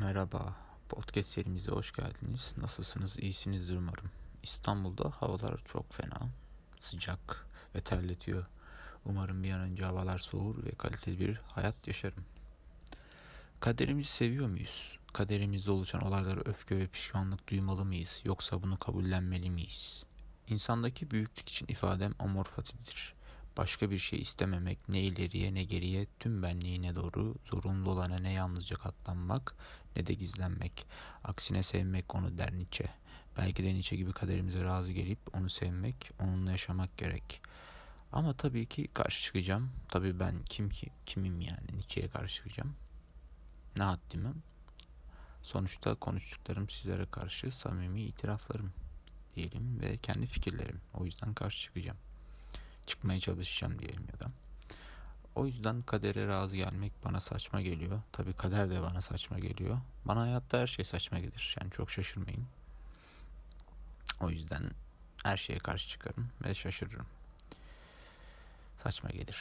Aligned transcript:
Merhaba, 0.00 0.54
podcast 0.88 1.28
serimize 1.28 1.70
hoş 1.70 1.92
geldiniz. 1.92 2.54
Nasılsınız? 2.56 3.18
İyisinizdir 3.18 3.76
umarım. 3.76 4.10
İstanbul'da 4.42 5.10
havalar 5.10 5.60
çok 5.64 5.92
fena, 5.92 6.20
sıcak 6.80 7.46
ve 7.74 7.80
terletiyor. 7.80 8.46
Umarım 9.04 9.44
bir 9.44 9.52
an 9.52 9.60
önce 9.60 9.84
havalar 9.84 10.18
soğur 10.18 10.64
ve 10.64 10.70
kaliteli 10.70 11.20
bir 11.20 11.34
hayat 11.36 11.86
yaşarım. 11.86 12.24
Kaderimizi 13.60 14.08
seviyor 14.08 14.48
muyuz? 14.48 14.98
Kaderimizde 15.12 15.70
oluşan 15.70 16.00
olaylara 16.00 16.40
öfke 16.40 16.78
ve 16.78 16.86
pişmanlık 16.86 17.48
duymalı 17.48 17.84
mıyız? 17.84 18.20
Yoksa 18.24 18.62
bunu 18.62 18.78
kabullenmeli 18.78 19.50
miyiz? 19.50 20.04
İnsandaki 20.46 21.10
büyüklük 21.10 21.48
için 21.48 21.66
ifadem 21.68 22.14
amorfatidir. 22.18 23.14
Başka 23.60 23.90
bir 23.90 23.98
şey 23.98 24.20
istememek, 24.20 24.88
ne 24.88 25.00
ileriye 25.00 25.54
ne 25.54 25.64
geriye 25.64 26.06
tüm 26.20 26.42
benliğine 26.42 26.94
doğru, 26.94 27.34
zorunlu 27.50 27.90
olana 27.90 28.18
ne 28.18 28.32
yalnızca 28.32 28.76
katlanmak 28.76 29.54
ne 29.96 30.06
de 30.06 30.14
gizlenmek. 30.14 30.86
Aksine 31.24 31.62
sevmek 31.62 32.14
onu 32.14 32.38
der 32.38 32.52
Nietzsche. 32.52 32.88
Belki 33.36 33.64
de 33.64 33.74
Nietzsche 33.74 33.96
gibi 33.96 34.12
kaderimize 34.12 34.64
razı 34.64 34.92
gelip 34.92 35.18
onu 35.36 35.50
sevmek, 35.50 36.10
onunla 36.20 36.50
yaşamak 36.50 36.96
gerek. 36.96 37.40
Ama 38.12 38.32
tabii 38.32 38.66
ki 38.66 38.88
karşı 38.92 39.22
çıkacağım. 39.22 39.70
Tabii 39.88 40.20
ben 40.20 40.34
kim 40.48 40.70
ki 40.70 40.86
kimim 41.06 41.40
yani 41.40 41.66
Nietzsche'ye 41.72 42.08
karşı 42.08 42.34
çıkacağım. 42.34 42.74
Ne 43.76 43.84
haddimim? 43.84 44.42
Sonuçta 45.42 45.94
konuştuklarım 45.94 46.70
sizlere 46.70 47.06
karşı 47.06 47.50
samimi 47.50 48.02
itiraflarım 48.02 48.72
diyelim 49.34 49.80
ve 49.80 49.96
kendi 49.96 50.26
fikirlerim. 50.26 50.80
O 50.94 51.04
yüzden 51.04 51.34
karşı 51.34 51.60
çıkacağım 51.60 51.98
çıkmaya 53.00 53.20
çalışacağım 53.20 53.78
diyelim 53.78 54.02
ya 54.12 54.20
da. 54.20 54.30
O 55.34 55.46
yüzden 55.46 55.80
kadere 55.80 56.28
razı 56.28 56.56
gelmek 56.56 56.92
bana 57.04 57.20
saçma 57.20 57.60
geliyor. 57.60 58.02
Tabii 58.12 58.32
kader 58.32 58.70
de 58.70 58.82
bana 58.82 59.00
saçma 59.00 59.38
geliyor. 59.38 59.78
Bana 60.04 60.20
hayatta 60.20 60.58
her 60.58 60.66
şey 60.66 60.84
saçma 60.84 61.18
gelir. 61.18 61.56
Yani 61.60 61.70
çok 61.70 61.90
şaşırmayın. 61.90 62.46
O 64.20 64.30
yüzden 64.30 64.70
her 65.24 65.36
şeye 65.36 65.58
karşı 65.58 65.88
çıkarım 65.88 66.28
ve 66.44 66.54
şaşırırım. 66.54 67.06
Saçma 68.82 69.10
gelir. 69.10 69.36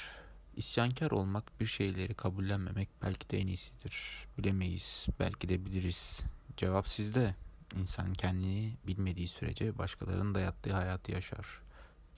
İsyankar 0.56 1.12
olmak, 1.12 1.60
bir 1.60 1.66
şeyleri 1.66 2.14
kabullenmemek 2.14 2.90
belki 3.02 3.30
de 3.30 3.38
en 3.40 3.48
iyisidir. 3.48 3.96
Bilemeyiz, 4.38 5.08
belki 5.20 5.50
de 5.50 5.66
biliriz. 5.66 6.22
Cevap 6.58 6.88
sizde. 6.88 7.36
İnsan 7.80 8.14
kendini 8.14 8.74
bilmediği 8.88 9.28
sürece 9.28 9.78
başkalarının 9.78 10.36
dayattığı 10.36 10.74
hayatı 10.74 11.12
yaşar 11.12 11.69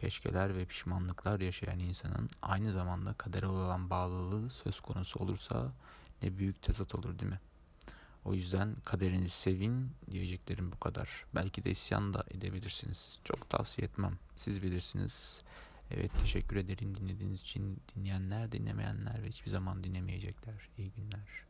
keşkeler 0.02 0.56
ve 0.56 0.66
pişmanlıklar 0.66 1.40
yaşayan 1.40 1.80
insanın 1.80 2.30
aynı 2.42 2.72
zamanda 2.72 3.14
kadere 3.14 3.48
olan 3.48 3.90
bağlılığı 3.90 4.50
söz 4.50 4.80
konusu 4.80 5.20
olursa 5.20 5.72
ne 6.22 6.38
büyük 6.38 6.62
tezat 6.62 6.96
olur 6.96 7.20
değil 7.20 7.32
mi? 7.32 7.40
O 8.26 8.34
yüzden 8.34 8.76
kaderinizi 8.86 9.32
sevin 9.32 9.92
diyeceklerim 10.12 10.72
bu 10.72 10.80
kadar. 10.80 11.26
Belki 11.36 11.66
de 11.66 11.72
isyan 11.72 12.14
da 12.14 12.26
edebilirsiniz. 12.32 13.20
Çok 13.24 13.50
tavsiye 13.50 13.88
etmem. 13.88 14.18
Siz 14.36 14.64
bilirsiniz. 14.64 15.42
Evet 15.92 16.12
teşekkür 16.22 16.56
ederim 16.56 16.98
dinlediğiniz 16.98 17.42
için. 17.42 17.78
Dinleyenler, 17.96 18.52
dinlemeyenler 18.52 19.24
ve 19.24 19.28
hiçbir 19.28 19.52
zaman 19.52 19.84
dinlemeyecekler. 19.84 20.70
İyi 20.78 20.92
günler. 20.92 21.46